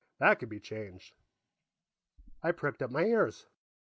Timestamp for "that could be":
0.17-0.59